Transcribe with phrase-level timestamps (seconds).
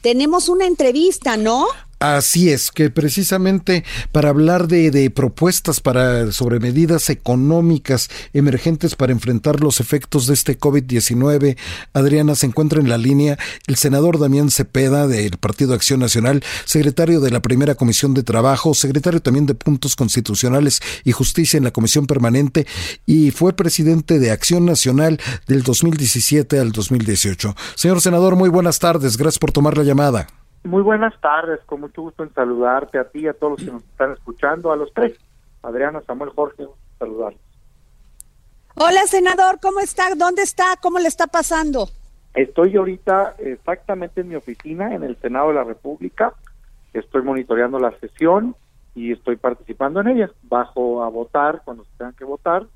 [0.00, 1.66] Tenemos una entrevista, ¿no?
[2.00, 9.12] Así es, que precisamente para hablar de, de, propuestas para, sobre medidas económicas emergentes para
[9.12, 11.58] enfrentar los efectos de este COVID-19,
[11.92, 17.20] Adriana, se encuentra en la línea el senador Damián Cepeda del Partido Acción Nacional, secretario
[17.20, 21.70] de la Primera Comisión de Trabajo, secretario también de Puntos Constitucionales y Justicia en la
[21.70, 22.66] Comisión Permanente
[23.04, 27.54] y fue presidente de Acción Nacional del 2017 al 2018.
[27.74, 30.39] Señor senador, muy buenas tardes, gracias por tomar la llamada.
[30.62, 33.84] Muy buenas tardes, con mucho gusto en saludarte a ti, a todos los que nos
[33.84, 35.18] están escuchando, a los tres.
[35.62, 36.66] Adriana, Samuel, Jorge,
[36.98, 37.40] saludarlos.
[38.74, 40.14] Hola, senador, ¿cómo está?
[40.14, 40.76] ¿Dónde está?
[40.80, 41.88] ¿Cómo le está pasando?
[42.34, 46.34] Estoy ahorita exactamente en mi oficina, en el Senado de la República.
[46.92, 48.54] Estoy monitoreando la sesión
[48.94, 50.30] y estoy participando en ella.
[50.42, 52.66] Bajo a votar cuando se tengan que votar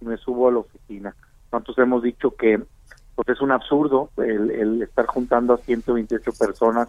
[0.00, 1.14] y me subo a la oficina.
[1.52, 2.60] Nosotros hemos dicho que
[3.14, 6.88] pues es un absurdo el, el estar juntando a 128 personas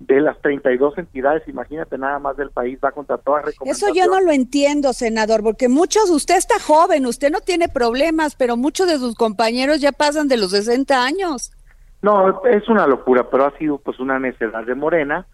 [0.00, 3.98] de las 32 entidades, imagínate nada más del país, va contra todas recomendaciones.
[3.98, 8.34] Eso yo no lo entiendo, senador, porque muchos, usted está joven, usted no tiene problemas,
[8.34, 11.52] pero muchos de sus compañeros ya pasan de los 60 años.
[12.00, 15.26] No, es una locura, pero ha sido pues una necedad de Morena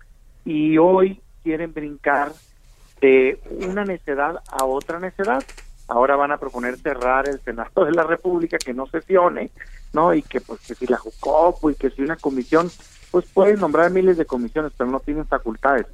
[0.45, 2.33] y hoy quieren brincar
[3.01, 5.45] de una necedad a otra necedad.
[5.87, 9.51] Ahora van a proponer cerrar el Senado de la República, que no sesione,
[9.93, 10.13] ¿no?
[10.13, 12.69] Y que pues que si la JUCOPO y que si una comisión
[13.17, 15.87] pues pueden nombrar miles de comisiones, pero no tienen facultades.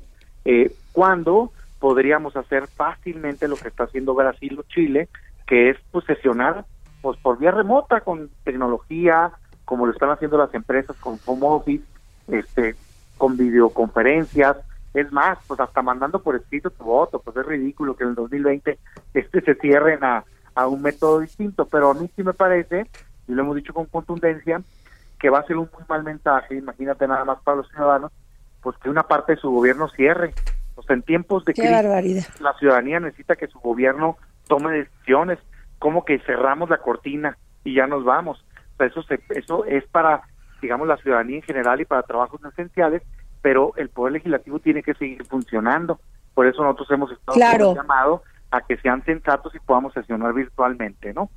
[0.44, 5.08] Eh, ¿Cuándo podríamos hacer fácilmente lo que está haciendo Brasil o Chile,
[5.46, 6.64] que es pues sesionar
[7.00, 9.30] pues por vía remota con tecnología,
[9.64, 11.84] como lo están haciendo las empresas con home office,
[12.26, 12.74] este,
[13.16, 14.56] con videoconferencias,
[14.92, 18.16] es más, pues hasta mandando por escrito tu voto, pues es ridículo que en el
[18.16, 18.80] 2020
[19.14, 20.24] este se cierren a,
[20.56, 22.90] a un método distinto, pero a mí sí me parece,
[23.28, 24.60] y lo hemos dicho con contundencia,
[25.22, 28.10] que va a ser un muy mal mensaje, imagínate nada más para los ciudadanos,
[28.60, 30.34] pues que una parte de su gobierno cierre.
[30.74, 34.16] Pues en tiempos de crisis, la ciudadanía necesita que su gobierno
[34.48, 35.38] tome decisiones,
[35.78, 38.44] como que cerramos la cortina y ya nos vamos.
[38.74, 40.22] O sea, eso, se, eso es para,
[40.60, 43.02] digamos, la ciudadanía en general y para trabajos esenciales,
[43.42, 46.00] pero el Poder Legislativo tiene que seguir funcionando.
[46.34, 47.74] Por eso nosotros hemos estado claro.
[47.76, 51.30] llamado a que sean sensatos y podamos sesionar virtualmente, ¿no?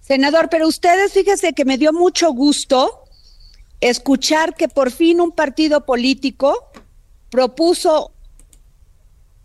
[0.00, 3.04] Senador, pero ustedes fíjese que me dio mucho gusto
[3.80, 6.70] escuchar que por fin un partido político
[7.30, 8.12] propuso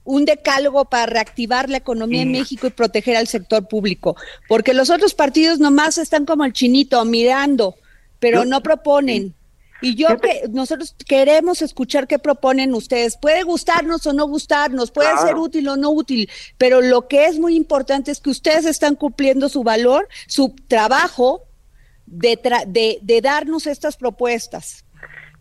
[0.04, 4.16] un decálogo para reactivar la economía en México y proteger al sector público,
[4.48, 7.76] porque los otros partidos nomás están como el chinito mirando,
[8.20, 9.36] pero no proponen.
[9.82, 13.18] Y yo que nosotros queremos escuchar qué proponen ustedes.
[13.18, 17.40] Puede gustarnos o no gustarnos, puede ser útil o no útil, pero lo que es
[17.40, 21.42] muy importante es que ustedes están cumpliendo su valor, su trabajo
[22.06, 24.86] de, de, de darnos estas propuestas.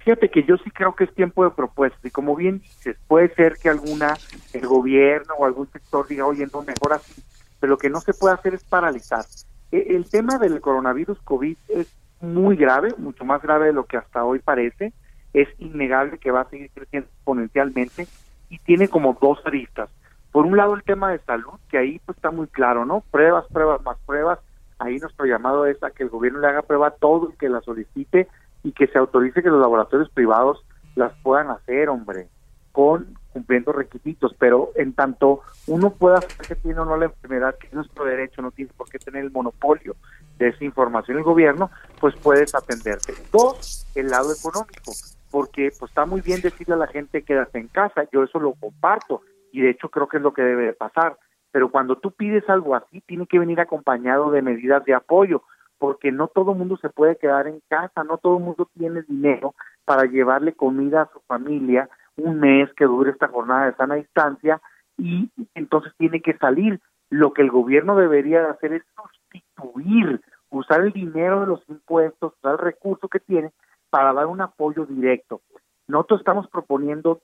[0.02, 3.34] Fíjate que yo sí creo que es tiempo de propuestas y como bien dices, puede
[3.34, 4.16] ser que alguna,
[4.54, 7.22] el gobierno o algún sector diga, oye, no, mejor así,
[7.60, 9.26] pero lo que no se puede hacer es paralizar.
[9.70, 11.86] E, el tema del coronavirus COVID es
[12.20, 14.92] muy grave, mucho más grave de lo que hasta hoy parece.
[15.32, 18.06] Es innegable que va a seguir creciendo exponencialmente
[18.48, 19.90] y tiene como dos aristas.
[20.32, 23.02] Por un lado el tema de salud, que ahí pues está muy claro, ¿no?
[23.10, 24.38] Pruebas, pruebas, más pruebas.
[24.78, 27.48] Ahí nuestro llamado es a que el gobierno le haga prueba a todo el que
[27.48, 28.28] la solicite
[28.62, 30.64] y que se autorice que los laboratorios privados
[30.94, 32.28] las puedan hacer, hombre,
[32.72, 37.54] con cumpliendo requisitos, pero en tanto uno pueda saber que tiene o no la enfermedad,
[37.58, 39.94] que es nuestro derecho, no tiene por qué tener el monopolio
[40.40, 41.70] de esa información el gobierno,
[42.00, 43.12] pues puedes atenderte.
[43.30, 44.92] Dos, el lado económico,
[45.30, 48.54] porque pues está muy bien decirle a la gente quédate en casa, yo eso lo
[48.54, 49.20] comparto
[49.52, 51.16] y de hecho creo que es lo que debe de pasar,
[51.52, 55.42] pero cuando tú pides algo así tiene que venir acompañado de medidas de apoyo,
[55.78, 59.02] porque no todo el mundo se puede quedar en casa, no todo el mundo tiene
[59.02, 59.54] dinero
[59.84, 64.60] para llevarle comida a su familia un mes que dure esta jornada de sana distancia
[64.96, 66.80] y entonces tiene que salir.
[67.08, 68.82] Lo que el gobierno debería de hacer es
[69.30, 73.52] sustituir, usar el dinero de los impuestos, usar el recurso que tiene
[73.90, 75.40] para dar un apoyo directo.
[75.86, 77.22] Nosotros estamos proponiendo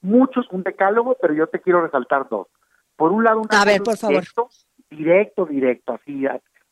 [0.00, 2.48] muchos, un decálogo, pero yo te quiero resaltar dos.
[2.96, 4.16] Por un lado, un a ver, por favor.
[4.16, 4.48] directo,
[4.90, 6.24] directo, directo, así.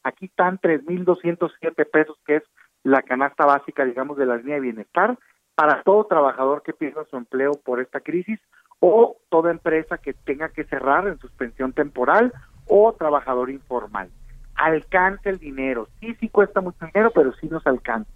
[0.05, 2.43] Aquí están 3.207 pesos, que es
[2.85, 5.19] la canasta básica, digamos, de la línea de bienestar
[5.55, 8.41] para todo trabajador que pierda su empleo por esta crisis
[8.81, 12.33] o toda empresa que tenga que cerrar en suspensión temporal
[12.67, 14.11] o trabajador informal.
[14.55, 15.89] Alcance el dinero.
[16.01, 18.11] Sí, sí cuesta mucho dinero, pero sí nos alcanza.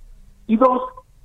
[0.47, 0.83] Y dos,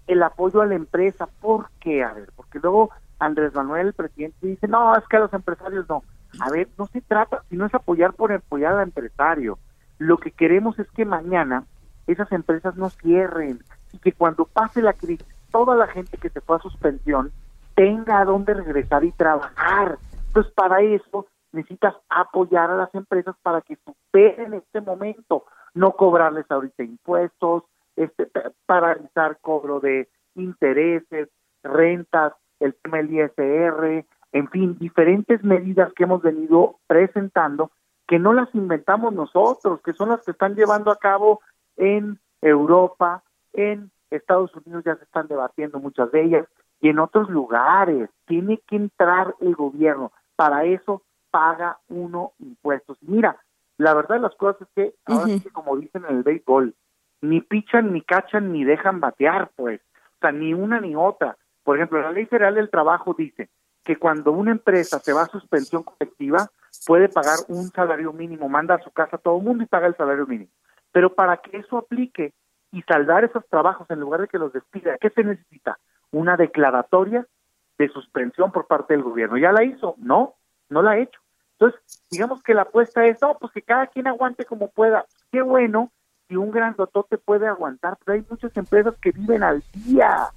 [0.08, 1.28] el apoyo a la empresa.
[1.40, 2.04] ¿Por qué?
[2.04, 5.88] A ver, porque luego Andrés Manuel, el presidente, dice, no, es que a los empresarios
[5.88, 6.04] no.
[6.40, 9.60] A ver, no se trata, sino es apoyar por apoyar al empresario.
[9.98, 11.66] Lo que queremos es que mañana
[12.08, 13.60] esas empresas no cierren
[13.94, 17.32] y que cuando pase la crisis, toda la gente que se fue a suspensión
[17.76, 19.98] tenga a dónde regresar y trabajar.
[20.28, 26.46] Entonces, para eso necesitas apoyar a las empresas para que superen este momento, no cobrarles
[26.50, 27.64] ahorita impuestos,
[27.96, 28.30] este,
[28.66, 31.30] paralizar cobro de intereses,
[31.64, 37.72] rentas, el tema del ISR, en fin, diferentes medidas que hemos venido presentando
[38.08, 41.42] que no las inventamos nosotros, que son las que están llevando a cabo
[41.78, 46.48] en Europa, en Estados Unidos ya se están debatiendo muchas de ellas
[46.82, 48.10] y en otros lugares.
[48.26, 50.12] Tiene que entrar el gobierno.
[50.36, 52.98] Para eso paga uno impuestos.
[53.02, 53.38] Mira,
[53.78, 56.76] la verdad de las cosas es que ahora sí, como dicen en el béisbol,
[57.22, 59.82] ni pichan, ni cachan, ni dejan batear, pues.
[59.82, 61.38] O sea, ni una ni otra.
[61.64, 63.50] Por ejemplo, la Ley Federal del Trabajo dice
[63.84, 66.50] que cuando una empresa se va a suspensión colectiva,
[66.86, 69.88] puede pagar un salario mínimo, manda a su casa a todo el mundo y paga
[69.88, 70.52] el salario mínimo.
[70.92, 72.34] Pero para que eso aplique
[72.72, 75.80] y saldar esos trabajos en lugar de que los despida, ¿qué se necesita?
[76.12, 77.26] Una declaratoria
[77.78, 79.38] de suspensión por parte del gobierno.
[79.38, 79.96] ¿Ya la hizo?
[79.98, 80.36] No,
[80.70, 81.21] no la ha hecho.
[81.62, 85.06] Entonces, digamos que la apuesta es, no, pues que cada quien aguante como pueda.
[85.32, 85.92] Qué bueno
[86.28, 90.30] si un gran te puede aguantar, pero hay muchas empresas que viven al día.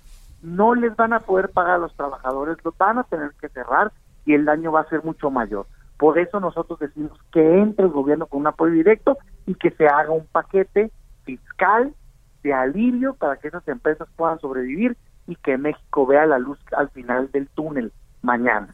[0.43, 3.91] No les van a poder pagar a los trabajadores, los van a tener que cerrar
[4.27, 5.67] y el daño va a ser mucho mayor.
[5.97, 9.17] Por eso nosotros decimos que entre el gobierno con un apoyo directo
[9.47, 10.91] y que se haga un paquete
[11.25, 11.95] fiscal
[12.43, 16.91] de alivio para que esas empresas puedan sobrevivir y que México vea la luz al
[16.91, 18.69] final del túnel mañana.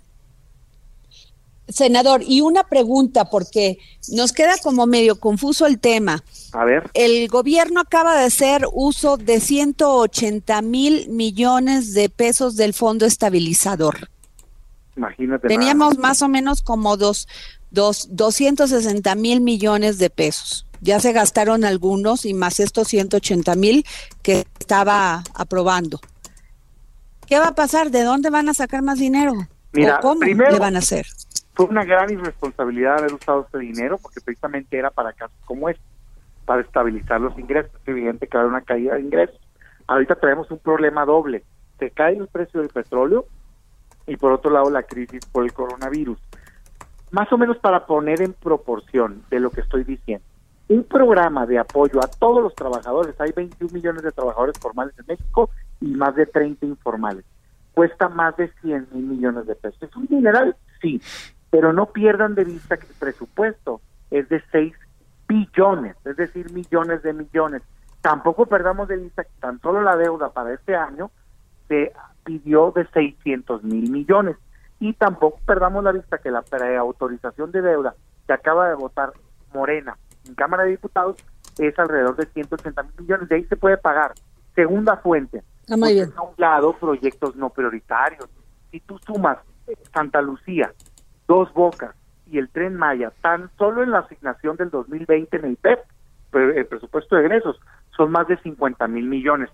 [1.72, 3.78] Senador, y una pregunta, porque
[4.08, 6.22] nos queda como medio confuso el tema.
[6.52, 6.90] A ver.
[6.94, 14.08] El gobierno acaba de hacer uso de 180 mil millones de pesos del fondo estabilizador.
[14.96, 15.48] Imagínate.
[15.48, 17.28] Teníamos más o menos como dos,
[17.70, 20.66] dos, 260 mil millones de pesos.
[20.80, 23.84] Ya se gastaron algunos y más estos 180 mil
[24.22, 26.00] que estaba aprobando.
[27.26, 27.90] ¿Qué va a pasar?
[27.90, 29.34] ¿De dónde van a sacar más dinero?
[29.72, 31.06] Mira, ¿Cómo le van a hacer?
[31.54, 35.84] Fue una gran irresponsabilidad haber usado este dinero porque precisamente era para casos como este,
[36.44, 37.72] para estabilizar los ingresos.
[37.82, 39.40] Es evidente que va a haber una caída de ingresos.
[39.86, 41.44] Ahorita tenemos un problema doble.
[41.78, 43.26] Se cae el precio del petróleo
[44.06, 46.18] y por otro lado la crisis por el coronavirus.
[47.10, 50.24] Más o menos para poner en proporción de lo que estoy diciendo.
[50.68, 55.06] Un programa de apoyo a todos los trabajadores, hay 21 millones de trabajadores formales en
[55.08, 55.50] México
[55.80, 57.24] y más de 30 informales.
[57.74, 59.82] Cuesta más de 100 mil millones de pesos.
[59.82, 60.54] ¿Es un dineral?
[60.80, 61.00] Sí,
[61.50, 63.80] pero no pierdan de vista que el presupuesto
[64.10, 64.72] es de 6
[65.28, 67.62] billones, es decir, millones de millones.
[68.00, 71.10] Tampoco perdamos de vista que tan solo la deuda para este año
[71.68, 71.92] se
[72.24, 74.36] pidió de 600 mil millones.
[74.78, 77.94] Y tampoco perdamos la vista que la preautorización de deuda
[78.26, 79.12] que acaba de votar
[79.52, 79.96] Morena
[80.26, 81.16] en Cámara de Diputados
[81.58, 83.28] es alrededor de 180 mil millones.
[83.28, 84.14] De ahí se puede pagar.
[84.54, 85.42] Segunda fuente.
[85.70, 86.12] Ah, muy bien.
[86.16, 88.28] A un lado, proyectos no prioritarios.
[88.70, 89.38] Si tú sumas
[89.92, 90.72] Santa Lucía,
[91.30, 91.94] Dos Bocas
[92.26, 95.78] y el Tren Maya, tan solo en la asignación del 2020 en el PEP,
[96.32, 97.60] el presupuesto de egresos,
[97.96, 99.48] son más de 50 mil millones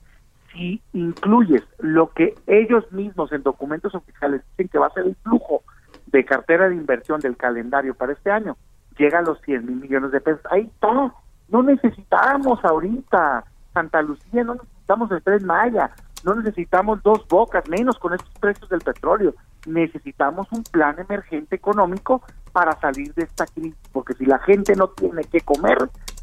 [0.57, 5.17] si incluyes lo que ellos mismos en documentos oficiales dicen que va a ser el
[5.17, 5.65] flujo
[6.07, 8.57] de cartera de inversión del calendario para este año,
[8.97, 10.41] llega a los 100 mil millones de pesos.
[10.51, 11.13] Ahí está.
[11.49, 15.91] No necesitamos ahorita Santa Lucía, no necesitamos el Tren Maya,
[16.27, 19.33] no necesitamos dos bocas, menos con estos precios del petróleo.
[19.65, 22.21] Necesitamos un plan emergente económico
[22.53, 25.79] para salir de esta crisis, porque si la gente no tiene que comer,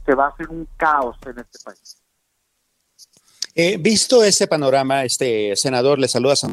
[0.05, 2.03] se va a hacer un caos en este país.
[3.55, 6.47] Eh, visto este panorama, este senador le saluda a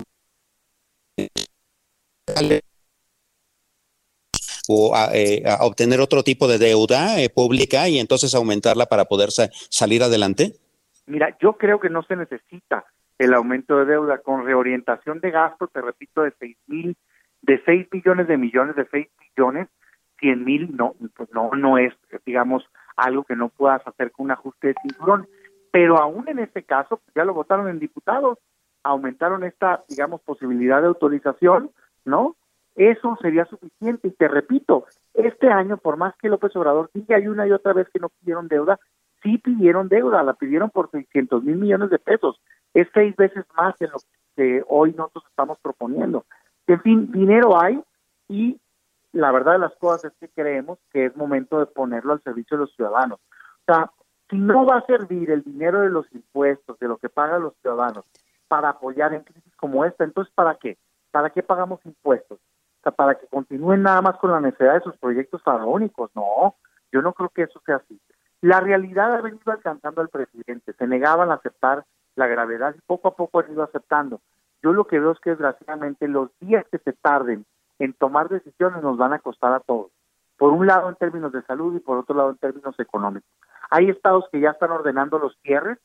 [4.69, 9.30] o eh, a, obtener otro tipo de deuda eh, pública y entonces aumentarla para poder
[9.33, 10.54] salir adelante?
[11.07, 12.85] Mira, yo creo que no se necesita
[13.21, 16.97] el aumento de deuda con reorientación de gasto, te repito, de seis mil,
[17.43, 19.69] de 6 millones de millones, de 6 millones,
[20.19, 21.95] 100 mil, no, pues no, no es,
[22.27, 22.65] digamos,
[22.97, 25.27] algo que no puedas hacer con un ajuste de cinturón
[25.71, 28.39] pero aún en este caso, pues, ya lo votaron en diputados,
[28.83, 31.71] aumentaron esta, digamos, posibilidad de autorización,
[32.05, 32.37] ¿no?
[32.75, 34.09] Eso sería suficiente.
[34.09, 37.73] Y te repito, este año, por más que López Obrador diga y una y otra
[37.73, 38.79] vez que no pidieron deuda,
[39.23, 42.41] sí pidieron deuda, la pidieron por 600 mil millones de pesos.
[42.75, 43.99] Es seis veces más de lo
[44.37, 46.25] que hoy nosotros estamos proponiendo.
[46.67, 47.83] En fin, dinero hay
[48.29, 48.61] y
[49.12, 52.57] la verdad de las cosas es que creemos que es momento de ponerlo al servicio
[52.57, 53.19] de los ciudadanos.
[53.19, 53.91] O sea,
[54.29, 57.55] si no va a servir el dinero de los impuestos, de lo que pagan los
[57.61, 58.05] ciudadanos,
[58.47, 60.79] para apoyar en crisis como esta, entonces ¿para qué?
[61.11, 62.39] ¿Para qué pagamos impuestos?
[62.39, 66.11] O sea, para que continúen nada más con la necesidad de sus proyectos faraónicos.
[66.15, 66.57] No,
[66.93, 68.00] yo no creo que eso sea así.
[68.41, 71.85] La realidad ha venido alcanzando al presidente, se negaban a aceptar
[72.17, 74.21] la gravedad y poco a poco han ido aceptando.
[74.62, 77.47] Yo lo que veo es que desgraciadamente los días que se tarden
[77.79, 79.90] en tomar decisiones nos van a costar a todos.
[80.37, 83.31] Por un lado en términos de salud y por otro lado en términos económicos.
[83.71, 85.79] Hay estados que ya están ordenando los cierres,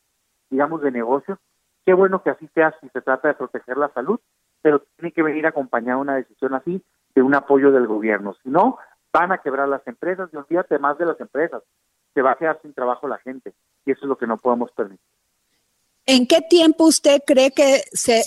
[0.49, 1.39] digamos, de negocios.
[1.85, 4.19] Qué bueno que así sea si se trata de proteger la salud,
[4.61, 8.33] pero tiene que venir acompañada una decisión así de un apoyo del gobierno.
[8.43, 8.77] Si no,
[9.13, 11.63] van a quebrar las empresas y olvídate más de las empresas.
[12.13, 13.53] Se va a quedar sin trabajo la gente
[13.85, 15.05] y eso es lo que no podemos permitir.
[16.07, 18.21] ¿En qué tiempo usted cree que se,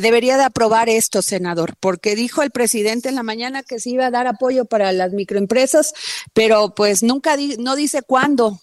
[0.00, 1.74] debería de aprobar esto, senador?
[1.80, 5.12] Porque dijo el presidente en la mañana que se iba a dar apoyo para las
[5.12, 5.94] microempresas,
[6.34, 8.54] pero pues nunca no dice cuándo.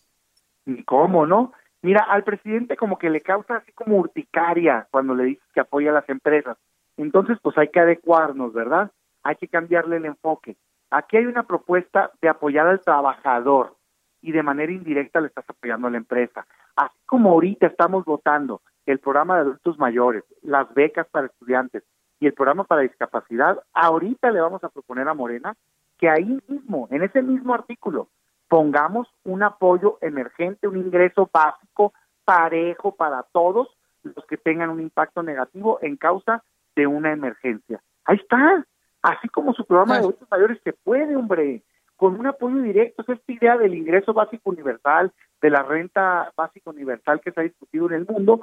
[0.86, 1.54] Cómo, ¿no?
[1.82, 5.92] Mira, al presidente como que le causa así como urticaria cuando le dice que apoya
[5.92, 6.58] a las empresas.
[6.98, 8.92] Entonces, pues hay que adecuarnos, ¿verdad?
[9.24, 10.58] Hay que cambiarle el enfoque.
[10.90, 13.78] Aquí hay una propuesta de apoyar al trabajador
[14.22, 16.46] y de manera indirecta le estás apoyando a la empresa.
[16.76, 21.84] Así como ahorita estamos votando el programa de adultos mayores, las becas para estudiantes
[22.20, 25.56] y el programa para discapacidad, ahorita le vamos a proponer a Morena
[25.98, 28.10] que ahí mismo, en ese mismo artículo,
[28.48, 31.94] pongamos un apoyo emergente, un ingreso básico
[32.26, 33.70] parejo para todos
[34.04, 36.44] los que tengan un impacto negativo en causa
[36.76, 37.82] de una emergencia.
[38.06, 38.66] Ahí está,
[39.02, 41.64] así como su programa de adultos mayores se puede, hombre,
[42.02, 46.72] con un apoyo directo, es esta idea del ingreso básico universal, de la renta básica
[46.72, 48.42] universal que se ha discutido en el mundo.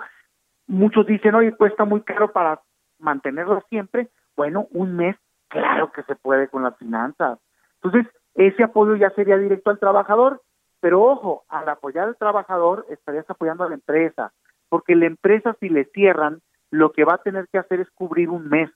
[0.68, 2.60] Muchos dicen, oye, cuesta muy caro para
[3.00, 4.10] mantenerlo siempre.
[4.36, 5.16] Bueno, un mes,
[5.48, 7.40] claro que se puede con las finanzas.
[7.82, 10.40] Entonces, ese apoyo ya sería directo al trabajador,
[10.78, 14.32] pero ojo, al apoyar al trabajador estarías apoyando a la empresa,
[14.68, 18.30] porque la empresa si le cierran, lo que va a tener que hacer es cubrir
[18.30, 18.70] un mes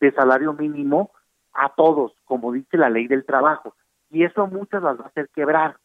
[0.00, 1.12] de salario mínimo
[1.54, 3.74] a todos, como dice la ley del trabajo,
[4.10, 5.76] y eso muchas las va a hacer quebrar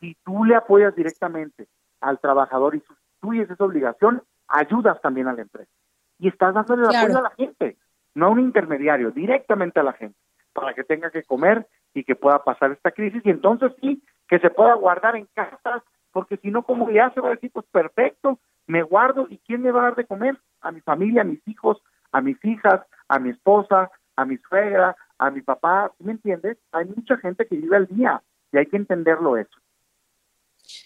[0.00, 1.68] si tú le apoyas directamente
[2.00, 5.70] al trabajador y sustituyes esa obligación, ayudas también a la empresa.
[6.18, 7.76] Y estás dándole el apoyo a la gente,
[8.14, 10.18] no a un intermediario, directamente a la gente,
[10.52, 13.22] para que tenga que comer y que pueda pasar esta crisis.
[13.24, 17.20] Y entonces sí, que se pueda guardar en casa, porque si no, como ya se
[17.20, 20.38] va a decir, pues perfecto, me guardo y ¿quién me va a dar de comer?
[20.60, 21.82] A mi familia, a mis hijos,
[22.12, 26.56] a mis hijas, a mi esposa, a mi suegra, a mi papá, ¿me entiendes?
[26.72, 28.22] Hay mucha gente que vive al día
[28.52, 29.56] y hay que entenderlo eso.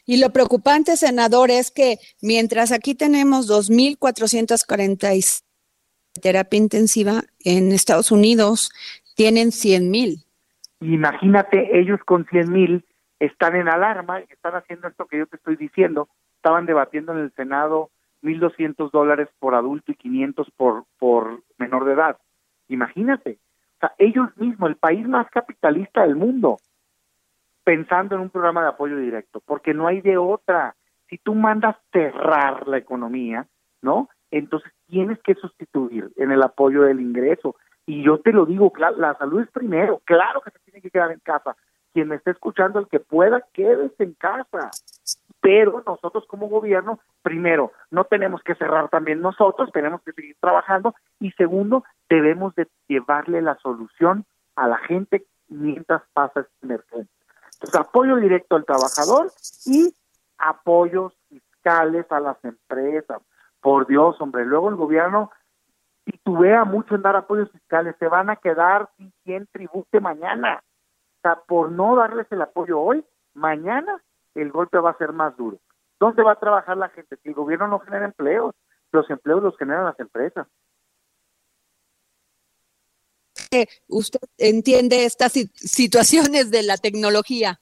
[0.07, 5.43] Y lo preocupante, senador, es que mientras aquí tenemos 2.440
[6.21, 8.71] terapia intensiva, en Estados Unidos
[9.17, 10.25] tienen 100.000.
[10.81, 12.85] Imagínate, ellos con 100.000
[13.21, 16.09] están en alarma y están haciendo esto que yo te estoy diciendo.
[16.37, 17.91] Estaban debatiendo en el Senado
[18.23, 22.17] 1.200 dólares por adulto y 500 por, por menor de edad.
[22.69, 23.39] Imagínate.
[23.99, 26.59] Ellos mismos, el país más capitalista del mundo,
[27.65, 30.77] pensando en un programa de apoyo directo, porque no hay de otra.
[31.09, 33.47] Si tú mandas cerrar la economía,
[33.83, 34.09] ¿no?
[34.31, 37.57] Entonces tienes que sustituir en el apoyo del ingreso.
[37.87, 41.13] Y yo te lo digo, la salud es primero, claro que se tiene que quedar
[41.13, 41.57] en casa.
[41.93, 44.71] Quien me esté escuchando, el que pueda, quédese en casa.
[45.45, 50.95] Pero nosotros como gobierno, primero, no tenemos que cerrar también nosotros, tenemos que seguir trabajando.
[51.21, 54.25] Y segundo, debemos de llevarle la solución
[54.57, 57.15] a la gente mientras pasa esta emergencia
[57.73, 59.33] apoyo directo al trabajador
[59.67, 59.95] y
[60.39, 63.23] apoyos fiscales a las empresas.
[63.61, 65.31] Por Dios, hombre, luego el gobierno
[66.05, 70.63] titubea mucho en dar apoyos fiscales, se van a quedar sin quien tribute mañana.
[71.19, 74.03] O sea, por no darles el apoyo hoy, mañana
[74.35, 75.59] el golpe va a ser más duro.
[75.99, 77.17] ¿Dónde va a trabajar la gente?
[77.23, 78.55] Si el gobierno no genera empleos,
[78.93, 80.47] los empleos los generan las empresas.
[83.89, 87.61] usted entiende estas situaciones de la tecnología?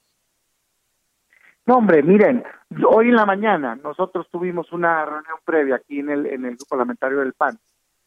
[1.65, 2.43] No, hombre, miren,
[2.87, 6.65] hoy en la mañana nosotros tuvimos una reunión previa aquí en el, en el grupo
[6.69, 7.57] parlamentario del PAN,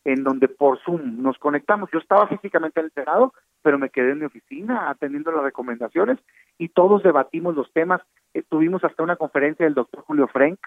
[0.05, 1.89] en donde por Zoom nos conectamos.
[1.93, 3.33] Yo estaba físicamente en el Senado,
[3.67, 6.21] pero me quedé en mi oficina atendiendo las recomendaciones
[6.57, 8.01] y todos debatimos los temas.
[8.33, 10.61] Eh, tuvimos hasta una conferencia del doctor Julio Frank,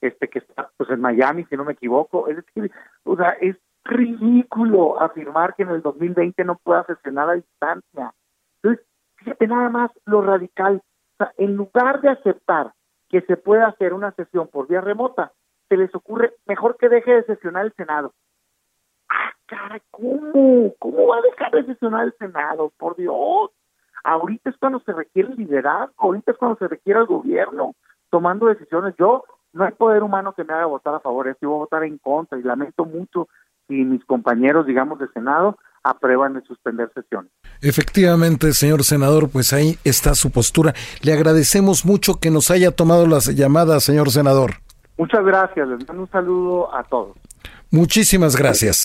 [0.00, 2.28] este que está pues en Miami, si no me equivoco.
[2.28, 2.70] Es decir,
[3.02, 8.14] o sea, es ridículo afirmar que en el 2020 no pueda sesionar a distancia.
[8.62, 10.76] Entonces, fíjate nada más lo radical.
[10.76, 12.72] O sea, en lugar de aceptar
[13.08, 15.32] que se pueda hacer una sesión por vía remota,
[15.68, 18.14] se les ocurre mejor que deje de sesionar el Senado.
[19.46, 20.72] Cara, ¿cómo?
[20.78, 22.72] ¿Cómo va a dejar de sesionar el Senado?
[22.78, 23.50] Por Dios.
[24.02, 27.74] Ahorita es cuando se requiere el liderazgo, ahorita es cuando se requiere el gobierno
[28.10, 28.94] tomando decisiones.
[28.98, 31.84] Yo no hay poder humano que me haga votar a favor, yo voy a votar
[31.84, 33.28] en contra y lamento mucho
[33.66, 37.30] si mis compañeros, digamos, de Senado aprueban de suspender sesiones.
[37.60, 40.72] Efectivamente, señor senador, pues ahí está su postura.
[41.02, 44.52] Le agradecemos mucho que nos haya tomado las llamadas, señor senador.
[44.96, 47.16] Muchas gracias, les mando un saludo a todos.
[47.70, 48.84] Muchísimas gracias.